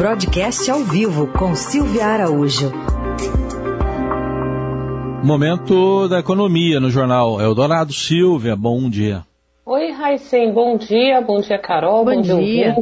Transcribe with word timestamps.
Broadcast 0.00 0.70
ao 0.70 0.82
vivo 0.82 1.26
com 1.26 1.54
Silvia 1.54 2.06
Araújo. 2.06 2.72
Momento 5.22 6.08
da 6.08 6.20
economia 6.20 6.80
no 6.80 6.90
jornal 6.90 7.38
Eldorado. 7.38 7.92
Silvia, 7.92 8.56
bom 8.56 8.88
dia. 8.88 9.26
Oi, 9.66 9.92
Raicen, 9.92 10.54
bom 10.54 10.78
dia. 10.78 11.20
Bom 11.20 11.42
dia, 11.42 11.58
Carol. 11.58 12.06
Bom, 12.06 12.16
bom 12.16 12.22
dia. 12.22 12.74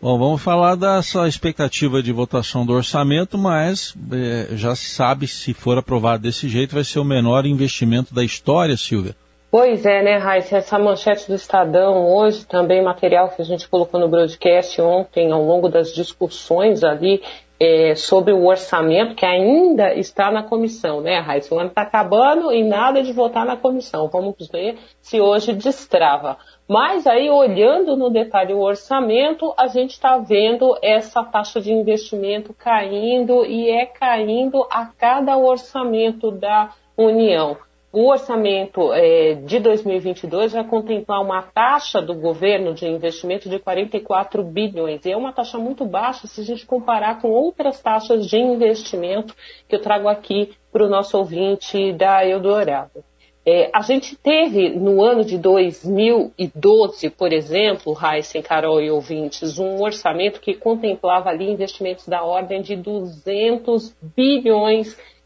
Bom, 0.00 0.16
vamos 0.20 0.40
falar 0.40 0.76
dessa 0.76 1.26
expectativa 1.26 2.00
de 2.00 2.12
votação 2.12 2.64
do 2.64 2.74
orçamento, 2.74 3.36
mas 3.36 3.92
é, 4.12 4.50
já 4.54 4.76
se 4.76 4.88
sabe 4.88 5.26
se 5.26 5.52
for 5.52 5.78
aprovado 5.78 6.22
desse 6.22 6.48
jeito, 6.48 6.76
vai 6.76 6.84
ser 6.84 7.00
o 7.00 7.04
menor 7.04 7.44
investimento 7.44 8.14
da 8.14 8.22
história, 8.22 8.76
Silvia. 8.76 9.16
Pois 9.50 9.84
é, 9.84 10.00
né, 10.00 10.16
Raíssa? 10.16 10.58
Essa 10.58 10.78
manchete 10.78 11.26
do 11.26 11.34
Estadão 11.34 12.06
hoje, 12.06 12.46
também 12.46 12.80
material 12.80 13.30
que 13.30 13.42
a 13.42 13.44
gente 13.44 13.68
colocou 13.68 13.98
no 13.98 14.08
broadcast 14.08 14.80
ontem, 14.80 15.32
ao 15.32 15.42
longo 15.42 15.68
das 15.68 15.92
discussões 15.92 16.84
ali 16.84 17.20
é, 17.58 17.96
sobre 17.96 18.32
o 18.32 18.46
orçamento, 18.46 19.16
que 19.16 19.26
ainda 19.26 19.92
está 19.94 20.30
na 20.30 20.44
comissão, 20.44 21.00
né, 21.00 21.18
Raíssa? 21.18 21.52
O 21.52 21.58
ano 21.58 21.68
está 21.68 21.82
acabando 21.82 22.52
e 22.52 22.62
nada 22.62 23.02
de 23.02 23.12
votar 23.12 23.44
na 23.44 23.56
comissão. 23.56 24.06
Vamos 24.06 24.36
ver 24.52 24.78
se 25.00 25.20
hoje 25.20 25.52
destrava. 25.52 26.38
Mas 26.68 27.04
aí, 27.04 27.28
olhando 27.28 27.96
no 27.96 28.08
detalhe 28.08 28.54
o 28.54 28.60
orçamento, 28.60 29.52
a 29.58 29.66
gente 29.66 29.90
está 29.90 30.16
vendo 30.16 30.78
essa 30.80 31.24
taxa 31.24 31.60
de 31.60 31.72
investimento 31.72 32.54
caindo 32.54 33.44
e 33.44 33.68
é 33.68 33.84
caindo 33.84 34.64
a 34.70 34.86
cada 34.86 35.36
orçamento 35.36 36.30
da 36.30 36.70
União. 36.96 37.56
O 37.92 38.08
orçamento 38.08 38.92
é, 38.92 39.34
de 39.34 39.58
2022 39.58 40.52
vai 40.52 40.62
contemplar 40.62 41.20
uma 41.20 41.42
taxa 41.42 42.00
do 42.00 42.14
governo 42.14 42.72
de 42.72 42.86
investimento 42.86 43.48
de 43.48 43.58
44 43.58 44.44
bilhões. 44.44 45.04
E 45.04 45.10
é 45.10 45.16
uma 45.16 45.32
taxa 45.32 45.58
muito 45.58 45.84
baixa 45.84 46.28
se 46.28 46.40
a 46.40 46.44
gente 46.44 46.64
comparar 46.64 47.20
com 47.20 47.30
outras 47.30 47.82
taxas 47.82 48.26
de 48.26 48.38
investimento 48.38 49.34
que 49.68 49.74
eu 49.74 49.80
trago 49.80 50.08
aqui 50.08 50.52
para 50.70 50.86
o 50.86 50.88
nosso 50.88 51.18
ouvinte 51.18 51.92
da 51.92 52.24
Eldorado. 52.24 53.02
É, 53.44 53.70
a 53.74 53.80
gente 53.80 54.14
teve 54.16 54.68
no 54.68 55.02
ano 55.02 55.24
de 55.24 55.36
2012, 55.36 57.10
por 57.10 57.32
exemplo, 57.32 57.96
Heisen, 58.00 58.42
Carol 58.42 58.80
e 58.80 58.90
ouvintes, 58.90 59.58
um 59.58 59.82
orçamento 59.82 60.40
que 60.40 60.54
contemplava 60.54 61.30
ali 61.30 61.50
investimentos 61.50 62.06
da 62.06 62.22
ordem 62.22 62.62
de 62.62 62.76
200 62.76 63.96
bilhões 64.14 64.96
de 64.96 65.19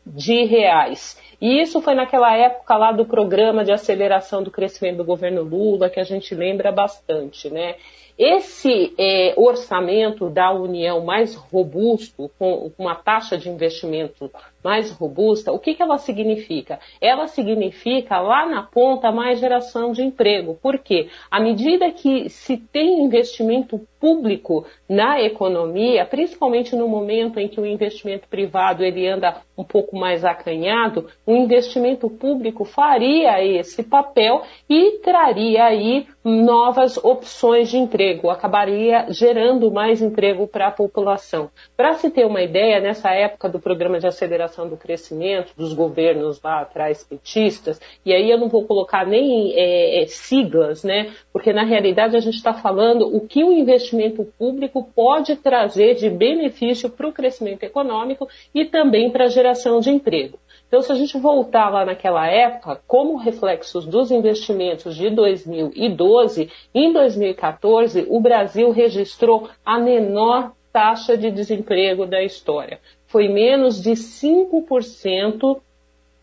reais. 0.45 1.19
E 1.41 1.61
isso 1.61 1.81
foi 1.81 1.95
naquela 1.95 2.37
época 2.37 2.77
lá 2.77 2.93
do 2.93 3.05
programa 3.05 3.65
de 3.65 3.73
aceleração 3.73 4.43
do 4.43 4.51
crescimento 4.51 4.99
do 4.99 5.05
governo 5.05 5.43
Lula, 5.43 5.91
que 5.91 6.01
a 6.01 6.05
gente 6.05 6.35
lembra 6.35 6.71
bastante, 6.71 7.51
né? 7.51 7.77
Esse 8.19 8.95
é, 8.97 9.35
orçamento 9.37 10.31
da 10.31 10.53
União 10.53 11.05
mais 11.05 11.35
robusto, 11.35 12.31
com 12.39 12.71
uma 12.79 12.95
taxa 12.95 13.37
de 13.37 13.49
investimento 13.49 14.31
mais 14.65 14.91
robusta, 14.91 15.53
o 15.53 15.59
que, 15.59 15.75
que 15.75 15.83
ela 15.83 15.99
significa? 15.99 16.79
Ela 17.01 17.27
significa 17.27 18.19
lá 18.21 18.47
na 18.47 18.63
ponta 18.63 19.13
mais 19.13 19.39
geração 19.39 19.93
de 19.93 20.03
emprego. 20.03 20.59
Por 20.63 20.79
quê? 20.79 21.09
À 21.31 21.39
medida 21.39 21.91
que 21.91 22.31
se 22.31 22.57
tem 22.57 23.05
investimento 23.05 23.79
público 24.01 24.67
na 24.87 25.21
economia, 25.21 26.05
principalmente 26.05 26.77
no 26.77 26.87
momento 26.87 27.41
em 27.41 27.49
que 27.49 27.59
o 27.59 27.67
investimento 27.67 28.29
privado 28.29 28.85
ele 28.85 29.09
anda 29.09 29.37
um 29.57 29.65
pouco 29.65 29.97
mais 29.97 30.25
acanhado, 30.25 31.07
o 31.27 31.35
investimento 31.35 32.11
público 32.11 32.65
faria 32.65 33.43
esse 33.43 33.83
papel 33.83 34.43
e 34.69 34.99
traria 34.99 35.65
aí 35.65 36.07
novas 36.23 36.97
opções 37.03 37.71
de 37.71 37.79
emprego, 37.79 38.04
acabaria 38.31 39.07
gerando 39.11 39.71
mais 39.71 40.01
emprego 40.01 40.47
para 40.47 40.69
a 40.69 40.71
população. 40.71 41.51
Para 41.77 41.95
se 41.95 42.11
ter 42.11 42.27
uma 42.27 42.43
ideia, 42.43 42.81
nessa 42.81 43.11
época 43.11 43.49
do 43.49 43.61
programa 43.61 43.99
de 43.99 44.07
aceleração 44.07 44.69
do 44.69 44.77
crescimento 44.77 45.53
dos 45.57 45.73
governos 45.73 46.41
lá 46.43 46.61
atrás 46.61 47.05
petistas, 47.05 47.81
e 48.05 48.13
aí 48.13 48.31
eu 48.31 48.39
não 48.39 48.49
vou 48.49 48.65
colocar 48.65 49.07
nem 49.07 49.53
é, 49.55 50.03
é, 50.03 50.07
siglas, 50.07 50.85
né? 50.85 51.13
Porque 51.33 51.53
na 51.53 51.65
realidade 51.65 52.17
a 52.17 52.21
gente 52.21 52.37
está 52.37 52.53
falando 52.53 53.07
o 53.07 53.27
que 53.27 53.45
o 53.45 53.53
investimento 53.53 54.25
público 54.39 54.89
pode 54.95 55.37
trazer 55.37 55.95
de 55.95 56.11
benefício 56.11 56.91
para 56.91 57.09
o 57.09 57.13
crescimento 57.13 57.63
econômico 57.63 58.29
e 58.55 58.65
também 58.65 59.11
para 59.11 59.25
a 59.25 59.29
geração 59.29 59.81
de 59.81 59.91
emprego. 59.91 60.39
Então, 60.75 60.83
se 60.83 60.91
a 60.91 60.97
gente 60.97 61.17
voltar 61.19 61.71
lá 61.71 61.85
naquela 61.85 62.27
época, 62.27 62.81
como 62.85 63.17
reflexos 63.17 63.87
dos 63.87 64.11
investimentos 64.11 64.97
de 64.97 65.09
2012, 65.09 66.51
em 66.75 66.93
2014, 66.93 68.07
o 68.11 68.19
Brasil 68.19 68.73
registrou 68.73 69.49
a 69.65 69.79
menor 69.79 70.51
taxa 70.73 71.17
de 71.17 71.31
desemprego 71.31 72.05
da 72.05 72.25
história 72.25 72.81
foi 73.15 73.29
menos 73.29 73.81
de 73.81 73.93
5% 73.93 75.61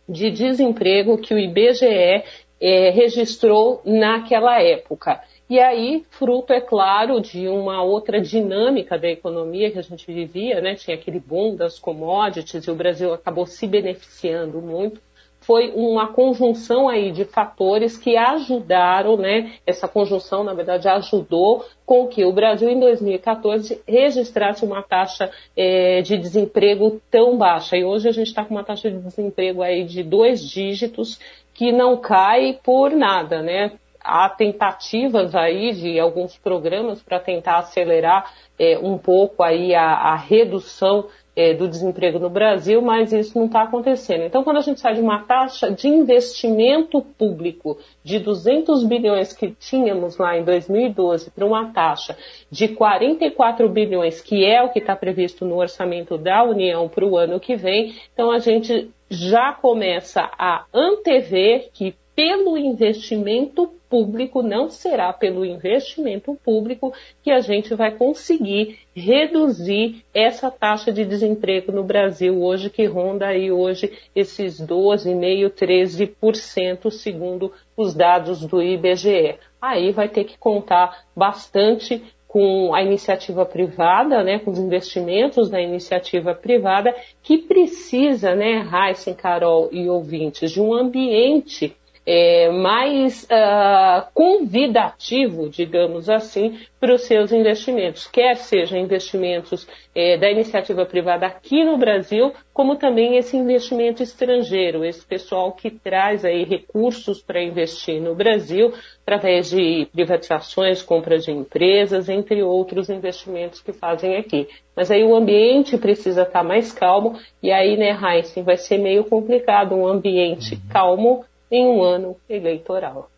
de 0.10 0.30
desemprego 0.30 1.18
que 1.18 1.34
o 1.34 1.40
IBGE 1.40 2.22
é, 2.60 2.90
registrou 2.90 3.82
naquela 3.86 4.62
época. 4.62 5.22
E 5.52 5.60
aí, 5.60 6.06
fruto, 6.12 6.54
é 6.54 6.62
claro, 6.62 7.20
de 7.20 7.50
uma 7.50 7.84
outra 7.84 8.22
dinâmica 8.22 8.98
da 8.98 9.10
economia 9.10 9.70
que 9.70 9.78
a 9.78 9.82
gente 9.82 10.10
vivia, 10.10 10.62
né? 10.62 10.76
Tinha 10.76 10.96
aquele 10.96 11.20
boom 11.20 11.58
das 11.58 11.78
commodities 11.78 12.64
e 12.64 12.72
o 12.72 12.76
Brasil 12.76 13.14
acabou 13.14 13.46
se 13.46 13.68
beneficiando 13.68 14.62
muito 14.62 15.02
foi 15.42 15.72
uma 15.76 16.14
conjunção 16.14 16.88
aí 16.88 17.12
de 17.12 17.26
fatores 17.26 17.98
que 17.98 18.16
ajudaram, 18.16 19.18
né? 19.18 19.54
Essa 19.66 19.88
conjunção, 19.88 20.44
na 20.44 20.54
verdade, 20.54 20.88
ajudou 20.88 21.66
com 21.84 22.08
que 22.08 22.24
o 22.24 22.32
Brasil, 22.32 22.70
em 22.70 22.80
2014, 22.80 23.82
registrasse 23.88 24.64
uma 24.64 24.84
taxa 24.84 25.32
é, 25.58 26.02
de 26.04 26.16
desemprego 26.16 27.02
tão 27.10 27.38
baixa. 27.38 27.76
E 27.76 27.84
hoje 27.84 28.08
a 28.08 28.12
gente 28.12 28.28
está 28.28 28.46
com 28.46 28.54
uma 28.54 28.64
taxa 28.64 28.90
de 28.92 29.00
desemprego 29.00 29.64
aí 29.64 29.84
de 29.84 30.04
dois 30.04 30.48
dígitos 30.48 31.20
que 31.54 31.72
não 31.72 31.98
cai 31.98 32.60
por 32.64 32.92
nada, 32.92 33.42
né? 33.42 33.72
Há 34.04 34.30
tentativas 34.30 35.36
aí 35.36 35.74
de 35.74 36.00
alguns 36.00 36.38
programas 36.38 37.02
para 37.02 37.20
tentar 37.20 37.60
acelerar 37.60 38.32
é, 38.58 38.78
um 38.78 38.98
pouco 38.98 39.44
aí 39.44 39.74
a, 39.74 39.84
a 39.84 40.16
redução 40.16 41.08
é, 41.36 41.54
do 41.54 41.68
desemprego 41.68 42.20
no 42.20 42.30
Brasil, 42.30 42.82
mas 42.82 43.14
isso 43.14 43.38
não 43.38 43.46
está 43.46 43.64
acontecendo. 43.64 44.24
Então, 44.24 44.44
quando 44.44 44.58
a 44.58 44.62
gente 44.62 44.80
sai 44.80 44.96
de 44.96 45.02
uma 45.02 45.24
taxa 45.24 45.72
de 45.72 45.88
investimento 45.88 47.02
público 47.02 47.78
de 48.04 48.20
200 48.20 48.84
bilhões 48.84 49.34
que 49.34 49.52
tínhamos 49.52 50.18
lá 50.18 50.38
em 50.38 50.44
2012 50.44 51.32
para 51.32 51.46
uma 51.46 51.72
taxa 51.72 52.18
de 52.50 52.68
44 52.68 53.68
bilhões, 53.70 54.22
que 54.22 54.46
é 54.46 54.62
o 54.62 54.70
que 54.70 54.80
está 54.80 54.96
previsto 54.96 55.46
no 55.46 55.58
orçamento 55.58 56.18
da 56.18 56.44
União 56.44 56.90
para 56.90 57.06
o 57.06 57.18
ano 57.18 57.40
que 57.40 57.56
vem, 57.56 57.96
então 58.14 58.30
a 58.30 58.40
gente 58.40 58.92
já 59.10 59.54
começa 59.54 60.30
a 60.38 60.66
antever 60.74 61.70
que 61.74 61.96
pelo 62.16 62.58
investimento 62.58 63.72
público, 63.92 64.42
não 64.42 64.70
será 64.70 65.12
pelo 65.12 65.44
investimento 65.44 66.34
público 66.46 66.94
que 67.22 67.30
a 67.30 67.42
gente 67.42 67.76
vai 67.76 67.92
conseguir 67.92 68.80
reduzir 68.96 70.06
essa 70.14 70.50
taxa 70.50 70.94
de 70.94 71.04
desemprego 71.04 71.74
no 71.74 71.84
Brasil 71.84 72.42
hoje, 72.42 72.70
que 72.70 72.86
ronda 72.86 73.28
aí 73.28 73.52
hoje 73.52 73.92
esses 74.16 74.62
12,5%, 74.62 75.52
13%, 75.52 76.90
segundo 76.90 77.52
os 77.76 77.94
dados 77.94 78.46
do 78.46 78.64
IBGE. 78.64 79.36
Aí 79.62 79.92
vai 79.92 80.08
ter 80.08 80.24
que 80.24 80.38
contar 80.38 81.04
bastante 81.14 82.02
com 82.30 82.74
a 82.74 82.82
iniciativa 82.82 83.46
privada, 83.46 84.24
né, 84.24 84.40
com 84.40 84.52
os 84.52 84.58
investimentos 84.58 85.50
da 85.50 85.62
iniciativa 85.62 86.34
privada, 86.34 86.96
que 87.22 87.40
precisa, 87.40 88.34
né, 88.34 88.66
Heisen, 88.72 89.14
Carol 89.14 89.68
e 89.70 89.90
ouvintes, 89.90 90.50
de 90.50 90.62
um 90.62 90.74
ambiente 90.74 91.76
é, 92.06 92.50
mais 92.50 93.24
uh, 93.26 94.08
convidativo, 94.14 95.50
digamos 95.50 96.10
assim, 96.10 96.60
para 96.80 96.96
os 96.96 97.04
seus 97.04 97.32
investimentos, 97.32 98.08
quer 98.08 98.38
sejam 98.38 98.80
investimentos 98.80 99.68
é, 99.94 100.18
da 100.18 100.32
iniciativa 100.32 100.84
privada 100.84 101.28
aqui 101.28 101.64
no 101.64 101.78
Brasil, 101.78 102.34
como 102.52 102.76
também 102.76 103.18
esse 103.18 103.38
investimento 103.38 104.02
estrangeiro, 104.02 104.84
esse 104.84 105.06
pessoal 105.06 105.52
que 105.52 105.70
traz 105.70 106.26
aí 106.26 106.44
recursos 106.44 107.22
para 107.22 107.42
investir 107.42 108.02
no 108.02 108.16
Brasil 108.16 108.74
através 109.04 109.52
de 109.52 109.88
privatizações, 109.92 110.82
compra 110.82 111.20
de 111.20 111.32
empresas, 111.32 112.10
entre 112.10 112.42
outros 112.42 112.90
investimentos 112.90 113.62
que 113.62 113.74
fazem 113.74 114.16
aqui. 114.16 114.48
Mas 114.76 114.90
aí 114.90 115.04
o 115.04 115.16
ambiente 115.16 115.78
precisa 115.78 116.24
estar 116.24 116.44
mais 116.44 116.72
calmo 116.72 117.20
e 117.44 117.52
aí, 117.52 117.78
né, 117.78 117.92
Heinz, 117.92 118.34
vai 118.44 118.58
ser 118.58 118.80
meio 118.80 119.04
complicado 119.04 119.76
um 119.76 119.86
ambiente 119.86 120.56
uhum. 120.56 120.62
calmo 120.70 121.26
em 121.52 121.66
um 121.66 121.84
ano 121.84 122.16
eleitoral. 122.30 123.10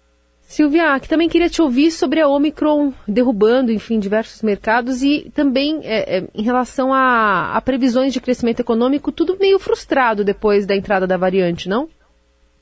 Silvia, 0.42 1.00
que 1.00 1.08
também 1.08 1.30
queria 1.30 1.50
te 1.50 1.62
ouvir 1.62 1.90
sobre 1.90 2.20
a 2.20 2.28
Omicron 2.28 2.94
derrubando, 3.08 3.72
enfim, 3.72 3.98
diversos 3.98 4.42
mercados 4.42 5.02
e 5.02 5.32
também 5.34 5.80
é, 5.84 6.18
é, 6.18 6.24
em 6.36 6.44
relação 6.44 6.94
a, 6.94 7.54
a, 7.56 7.62
previsões 7.62 8.14
de 8.14 8.20
crescimento 8.20 8.60
econômico, 8.60 9.12
tudo 9.12 9.38
meio 9.40 9.58
frustrado 9.58 10.24
depois 10.24 10.66
da 10.66 10.76
entrada 10.76 11.08
da 11.08 11.18
variante, 11.18 11.70
não? 11.70 11.88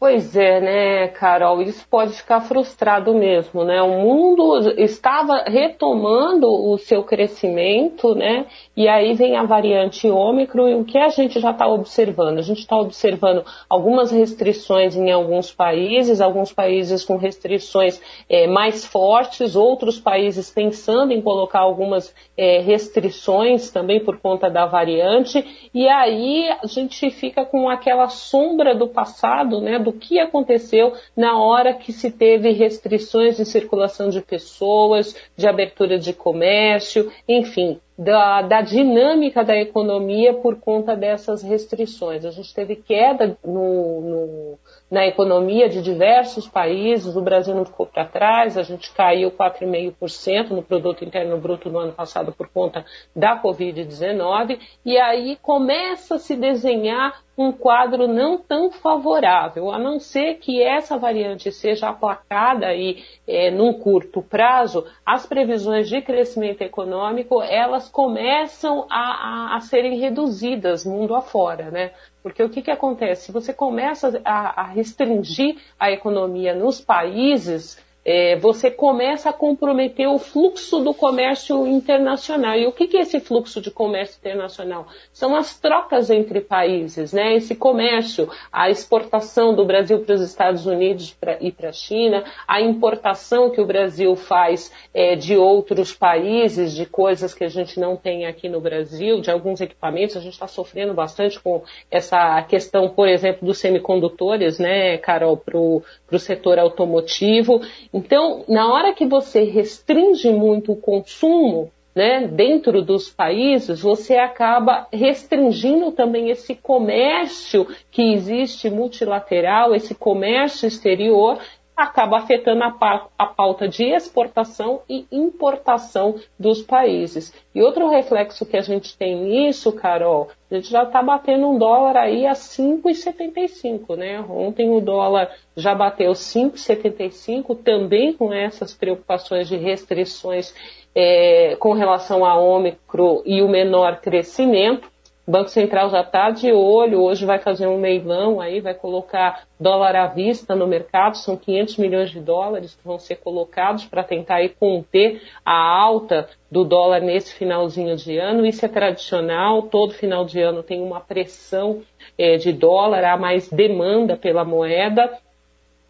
Pois 0.01 0.36
é, 0.36 0.59
né, 0.59 1.07
Carol? 1.09 1.62
Isso 1.62 1.88
pode 1.88 2.13
ficar 2.13 2.42
frustrado 2.42 3.13
mesmo, 3.13 3.63
né? 3.63 3.83
O 3.83 4.01
mundo 4.01 4.74
estava 4.75 5.44
retomando 5.45 6.48
o 6.48 6.75
seu 6.80 7.03
crescimento, 7.03 8.15
né? 8.15 8.48
E 8.75 8.88
aí 8.88 9.13
vem 9.13 9.36
a 9.36 9.44
variante 9.44 10.09
Ômicron 10.09 10.69
e 10.69 10.74
o 10.74 10.83
que 10.83 10.98
a 10.98 11.09
gente 11.09 11.39
já 11.39 11.51
está 11.51 11.68
observando? 11.68 12.39
A 12.39 12.42
gente 12.42 12.62
está 12.62 12.75
observando 12.77 13.45
algumas 13.69 14.09
restrições 14.09 14.95
em 14.95 15.12
alguns 15.12 15.51
países, 15.51 16.19
alguns 16.19 16.51
países 16.51 17.06
com 17.06 17.18
restrições 17.18 18.01
é, 18.27 18.47
mais 18.47 18.83
fortes, 18.83 19.56
outros 19.56 20.00
países 20.00 20.50
pensando 20.50 21.13
em 21.13 21.21
colocar 21.21 21.59
algumas 21.59 22.12
é, 22.36 22.59
restrições 22.62 23.69
também 23.69 24.04
por 24.04 24.18
conta 24.18 24.50
da 24.50 24.65
variante. 24.65 25.69
E 25.71 25.88
aí 25.88 26.50
a 26.50 26.65
gente 26.65 27.12
fica 27.12 27.45
com 27.45 27.69
aquela 27.69 28.09
sombra 28.09 28.74
do 28.74 28.88
passado, 28.88 29.62
né? 29.62 29.77
Do 29.77 29.91
do 29.92 30.00
que 30.00 30.20
aconteceu 30.20 30.94
na 31.16 31.38
hora 31.38 31.74
que 31.74 31.92
se 31.92 32.10
teve 32.10 32.52
restrições 32.52 33.36
de 33.36 33.46
circulação 33.46 34.10
de 34.10 34.22
pessoas, 34.22 35.16
de 35.36 35.48
abertura 35.48 36.00
de 36.00 36.14
comércio, 36.14 37.12
enfim, 37.28 37.80
da, 37.98 38.42
da, 38.42 38.62
dinâmica 38.62 39.44
da 39.44 39.56
economia 39.56 40.34
por 40.34 40.60
conta 40.60 40.96
dessas 40.96 41.44
restrições. 41.44 42.26
A 42.26 42.32
gente 42.32 42.52
teve 42.52 42.76
queda 42.76 43.38
no, 43.46 44.02
no, 44.02 44.60
na 44.90 45.06
economia 45.06 45.70
de 45.70 45.84
diversos 45.84 46.48
países, 46.48 47.16
o 47.16 47.22
Brasil 47.22 47.54
não 47.54 47.64
ficou 47.64 47.86
para 47.86 48.06
trás, 48.06 48.58
a 48.58 48.64
gente 48.64 48.92
caiu 48.92 49.30
4,5% 49.30 50.50
no 50.50 50.64
produto 50.64 51.06
interno 51.06 51.38
bruto 51.38 51.70
no 51.70 51.78
ano 51.78 51.94
passado 51.94 52.32
por 52.32 52.48
conta 52.48 52.84
da 53.16 53.40
Covid-19, 53.40 54.58
e 54.84 54.98
aí 54.98 55.38
começa 55.40 56.16
a 56.16 56.20
se 56.20 56.36
desenhar 56.36 57.22
um 57.38 57.51
quadro 57.51 58.07
não 58.07 58.38
tão 58.38 58.72
favorável, 58.72 59.72
a 59.72 59.80
não 59.80 60.00
ser 60.00 60.36
que 60.36 60.62
essa 60.62 60.98
variante 60.98 61.51
seja 61.51 61.89
aplacada 61.89 62.68
aí 62.68 63.04
é, 63.28 63.50
num 63.50 63.74
curto 63.74 64.22
prazo, 64.22 64.86
as 65.06 65.25
previsões 65.25 65.88
de 65.88 66.01
crescimento 66.01 66.62
econômico 66.62 67.42
elas 67.42 67.89
começam 67.89 68.86
a, 68.89 69.54
a, 69.54 69.56
a 69.56 69.60
serem 69.62 69.98
reduzidas 69.98 70.86
mundo 70.86 71.16
afora, 71.16 71.72
né? 71.72 71.92
Porque 72.22 72.44
o 72.44 72.50
que, 72.50 72.62
que 72.62 72.72
acontece? 72.72 73.25
Se 73.25 73.31
você 73.31 73.54
começa 73.54 74.22
a, 74.24 74.62
a 74.62 74.63
restringir 74.66 75.57
a 75.80 75.89
economia 75.92 76.54
nos 76.54 76.80
países 76.80 77.80
é, 78.03 78.36
você 78.36 78.71
começa 78.71 79.30
a 79.30 79.33
comprometer 79.33 80.07
o 80.07 80.18
fluxo 80.18 80.80
do 80.80 80.94
comércio 80.94 81.68
internacional. 81.68 82.56
E 82.56 82.65
o 82.65 82.71
que, 82.71 82.88
que 82.88 82.98
é 82.98 83.01
esse 83.01 83.19
fluxo 83.19 83.62
de 83.62 83.69
comércio 83.69 84.18
internacional? 84.19 84.88
São 85.13 85.36
as 85.36 85.59
trocas 85.59 86.09
entre 86.09 86.42
países, 86.42 87.13
né? 87.13 87.36
Esse 87.36 87.56
comércio, 87.56 88.27
a 88.51 88.69
exportação 88.69 89.53
do 89.53 89.65
Brasil 89.65 90.00
para 90.00 90.15
os 90.15 90.21
Estados 90.21 90.65
Unidos 90.65 91.15
e 91.39 91.51
para 91.51 91.69
a 91.69 91.74
China, 91.74 92.24
a 92.48 92.59
importação 92.59 93.51
que 93.51 93.62
o 93.62 93.65
Brasil 93.65 94.15
faz 94.15 94.71
é, 94.94 95.15
de 95.15 95.38
outros 95.38 95.94
países, 95.94 96.74
de 96.74 96.86
coisas 96.86 97.33
que 97.33 97.44
a 97.44 97.50
gente 97.50 97.80
não 97.80 97.95
tem 97.95 98.25
aqui 98.25 98.50
no 98.50 98.59
Brasil, 98.59 99.21
de 99.21 99.30
alguns 99.30 99.62
equipamentos. 99.62 100.18
A 100.18 100.21
gente 100.21 100.33
está 100.33 100.47
sofrendo 100.47 100.94
bastante 100.94 101.39
com 101.39 101.62
essa 101.89 102.42
questão, 102.44 102.89
por 102.89 103.07
exemplo, 103.07 103.45
dos 103.45 103.59
semicondutores, 103.59 104.57
né, 104.57 104.97
Carol, 104.97 105.38
para 105.38 105.57
o 105.57 105.83
setor 106.19 106.57
automotivo. 106.57 107.62
Então, 107.94 108.44
na 108.48 108.72
hora 108.72 108.94
que 108.94 109.06
você 109.06 109.44
restringe 109.44 110.32
muito 110.32 110.72
o 110.72 110.78
consumo, 110.78 111.72
né, 111.94 112.26
dentro 112.26 112.82
dos 112.82 113.10
países, 113.10 113.82
você 113.82 114.16
acaba 114.16 114.88
restringindo 114.94 115.92
também 115.92 116.30
esse 116.30 116.56
comércio 116.56 117.68
que 117.92 118.14
existe 118.14 118.70
multilateral, 118.70 119.76
esse 119.76 119.94
comércio 119.94 120.68
exterior, 120.68 121.38
acaba 121.83 122.18
afetando 122.18 122.63
a, 122.63 123.07
a 123.18 123.25
pauta 123.25 123.68
de 123.68 123.86
exportação 123.86 124.81
e 124.89 125.06
importação 125.12 126.16
dos 126.38 126.62
países. 126.62 127.33
E 127.54 127.62
outro 127.62 127.89
reflexo 127.89 128.45
que 128.45 128.57
a 128.57 128.62
gente 128.62 128.98
tem 128.98 129.16
nisso, 129.16 129.72
Carol, 129.72 130.30
a 130.50 130.56
gente 130.56 130.69
já 130.69 130.83
está 130.83 131.01
batendo 131.01 131.48
um 131.48 131.57
dólar 131.57 131.95
aí 131.95 132.25
a 132.25 132.33
5,75, 132.33 133.95
né? 133.95 134.19
Ontem 134.30 134.69
o 134.69 134.81
dólar 134.81 135.31
já 135.56 135.74
bateu 135.74 136.12
5,75, 136.12 137.57
também 137.63 138.13
com 138.13 138.33
essas 138.33 138.74
preocupações 138.74 139.48
de 139.48 139.56
restrições 139.56 140.54
é, 140.94 141.56
com 141.57 141.72
relação 141.72 142.25
a 142.25 142.36
Ômicron 142.36 143.22
e 143.25 143.42
o 143.42 143.48
menor 143.48 144.01
crescimento. 144.01 144.91
O 145.25 145.31
Banco 145.31 145.50
Central 145.50 145.89
já 145.91 146.01
está 146.01 146.31
de 146.31 146.51
olho, 146.51 147.00
hoje 147.00 147.25
vai 147.25 147.38
fazer 147.38 147.68
um 147.68 147.79
leilão 147.79 148.41
aí, 148.41 148.59
vai 148.59 148.73
colocar 148.73 149.44
dólar 149.59 149.95
à 149.95 150.07
vista 150.07 150.56
no 150.56 150.65
mercado, 150.65 151.15
são 151.15 151.38
500 151.38 151.77
milhões 151.77 152.09
de 152.09 152.19
dólares 152.19 152.73
que 152.73 152.83
vão 152.83 152.97
ser 152.97 153.18
colocados 153.18 153.85
para 153.85 154.03
tentar 154.03 154.38
aí 154.38 154.50
conter 154.50 155.21
a 155.45 155.53
alta 155.53 156.27
do 156.50 156.63
dólar 156.63 157.01
nesse 157.01 157.35
finalzinho 157.35 157.95
de 157.95 158.18
ano. 158.18 158.47
Isso 158.47 158.65
é 158.65 158.68
tradicional, 158.68 159.62
todo 159.63 159.94
final 159.94 160.25
de 160.25 160.41
ano 160.41 160.63
tem 160.63 160.81
uma 160.81 161.00
pressão 161.00 161.83
é, 162.18 162.38
de 162.38 162.51
dólar, 162.51 163.03
há 163.03 163.15
mais 163.15 163.47
demanda 163.47 164.18
pela 164.18 164.44
moeda, 164.44 165.19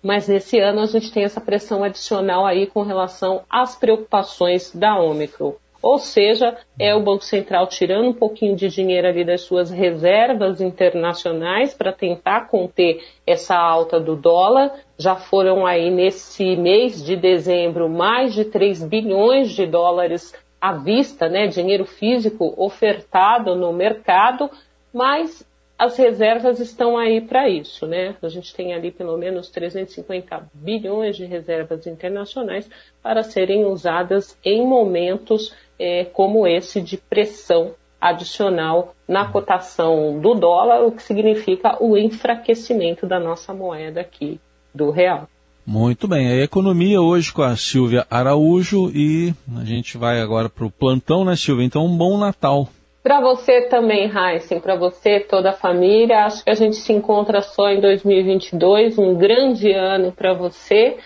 mas 0.03 0.27
nesse 0.27 0.59
ano 0.59 0.81
a 0.81 0.85
gente 0.87 1.09
tem 1.09 1.23
essa 1.23 1.39
pressão 1.39 1.85
adicional 1.85 2.45
aí 2.45 2.67
com 2.67 2.81
relação 2.81 3.43
às 3.49 3.77
preocupações 3.77 4.75
da 4.75 4.99
Ômicron. 4.99 5.55
Ou 5.81 5.97
seja, 5.97 6.55
é 6.77 6.93
o 6.93 7.01
Banco 7.01 7.23
Central 7.23 7.67
tirando 7.67 8.09
um 8.09 8.13
pouquinho 8.13 8.55
de 8.55 8.67
dinheiro 8.67 9.07
ali 9.07 9.25
das 9.25 9.41
suas 9.41 9.71
reservas 9.71 10.61
internacionais 10.61 11.73
para 11.73 11.91
tentar 11.91 12.47
conter 12.47 13.03
essa 13.25 13.55
alta 13.55 13.99
do 13.99 14.15
dólar. 14.15 14.71
Já 14.97 15.15
foram 15.15 15.65
aí 15.65 15.89
nesse 15.89 16.55
mês 16.55 17.03
de 17.03 17.15
dezembro 17.15 17.89
mais 17.89 18.33
de 18.33 18.45
3 18.45 18.83
bilhões 18.83 19.51
de 19.51 19.65
dólares 19.65 20.33
à 20.59 20.73
vista, 20.73 21.27
né, 21.27 21.47
dinheiro 21.47 21.85
físico 21.85 22.53
ofertado 22.55 23.55
no 23.55 23.73
mercado, 23.73 24.47
mas 24.93 25.43
as 25.81 25.97
reservas 25.97 26.59
estão 26.59 26.95
aí 26.95 27.19
para 27.19 27.49
isso, 27.49 27.87
né? 27.87 28.15
A 28.21 28.29
gente 28.29 28.53
tem 28.53 28.71
ali 28.71 28.91
pelo 28.91 29.17
menos 29.17 29.49
350 29.49 30.47
bilhões 30.53 31.17
de 31.17 31.25
reservas 31.25 31.87
internacionais 31.87 32.69
para 33.01 33.23
serem 33.23 33.65
usadas 33.65 34.37
em 34.45 34.63
momentos 34.63 35.55
é, 35.79 36.05
como 36.05 36.45
esse 36.45 36.79
de 36.79 36.97
pressão 36.97 37.73
adicional 37.99 38.93
na 39.07 39.31
cotação 39.31 40.19
do 40.19 40.35
dólar, 40.35 40.85
o 40.85 40.91
que 40.91 41.01
significa 41.01 41.83
o 41.83 41.97
enfraquecimento 41.97 43.07
da 43.07 43.19
nossa 43.19 43.51
moeda 43.51 44.01
aqui, 44.01 44.39
do 44.75 44.91
real. 44.91 45.27
Muito 45.65 46.07
bem, 46.07 46.27
a 46.27 46.43
economia 46.43 47.01
hoje 47.01 47.33
com 47.33 47.41
a 47.41 47.55
Silvia 47.55 48.05
Araújo 48.07 48.91
e 48.93 49.33
a 49.57 49.65
gente 49.65 49.97
vai 49.97 50.21
agora 50.21 50.47
para 50.47 50.65
o 50.65 50.71
plantão, 50.71 51.25
né, 51.25 51.35
Silvia? 51.35 51.65
Então, 51.65 51.87
um 51.87 51.97
bom 51.97 52.19
Natal. 52.19 52.69
Para 53.03 53.19
você 53.19 53.63
também, 53.63 54.11
Heisen, 54.11 54.59
para 54.59 54.75
você, 54.75 55.19
toda 55.19 55.49
a 55.49 55.53
família. 55.53 56.25
Acho 56.25 56.43
que 56.43 56.51
a 56.51 56.55
gente 56.55 56.75
se 56.75 56.93
encontra 56.93 57.41
só 57.41 57.69
em 57.69 57.81
2022. 57.81 58.97
Um 58.97 59.15
grande 59.15 59.71
ano 59.71 60.11
para 60.11 60.33
você. 60.33 60.97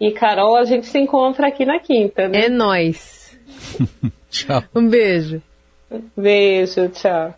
E, 0.00 0.10
Carol, 0.10 0.56
a 0.56 0.64
gente 0.64 0.86
se 0.86 0.98
encontra 0.98 1.46
aqui 1.46 1.64
na 1.64 1.78
quinta, 1.78 2.28
né? 2.28 2.46
É 2.46 2.48
nós. 2.48 3.38
tchau. 4.28 4.64
Um 4.74 4.88
beijo. 4.88 5.40
Beijo, 6.16 6.88
tchau. 6.88 7.34